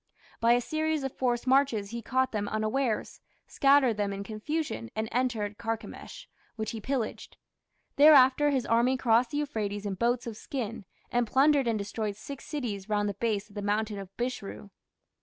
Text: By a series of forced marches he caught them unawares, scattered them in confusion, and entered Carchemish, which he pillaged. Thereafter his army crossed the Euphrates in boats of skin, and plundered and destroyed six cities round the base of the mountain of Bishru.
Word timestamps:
By 0.39 0.53
a 0.53 0.61
series 0.61 1.03
of 1.03 1.11
forced 1.15 1.45
marches 1.45 1.91
he 1.91 2.01
caught 2.01 2.31
them 2.31 2.47
unawares, 2.47 3.21
scattered 3.45 3.97
them 3.97 4.11
in 4.11 4.23
confusion, 4.23 4.89
and 4.95 5.07
entered 5.11 5.59
Carchemish, 5.59 6.27
which 6.55 6.71
he 6.71 6.81
pillaged. 6.81 7.37
Thereafter 7.97 8.49
his 8.49 8.65
army 8.65 8.97
crossed 8.97 9.29
the 9.29 9.37
Euphrates 9.37 9.85
in 9.85 9.93
boats 9.93 10.25
of 10.25 10.37
skin, 10.37 10.85
and 11.11 11.27
plundered 11.27 11.67
and 11.67 11.77
destroyed 11.77 12.15
six 12.15 12.47
cities 12.47 12.89
round 12.89 13.09
the 13.09 13.13
base 13.13 13.47
of 13.47 13.53
the 13.53 13.61
mountain 13.61 13.99
of 13.99 14.09
Bishru. 14.17 14.71